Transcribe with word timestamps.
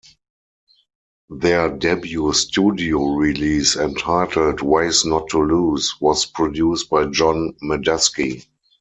Their 1.29 1.69
debut 1.69 2.33
studio 2.33 3.09
release, 3.13 3.75
entitled 3.77 4.61
"Ways 4.63 5.05
Not 5.05 5.29
to 5.29 5.43
Lose", 5.43 5.93
was 6.01 6.25
produced 6.25 6.89
by 6.89 7.05
John 7.05 7.53
Medeski. 7.61 8.43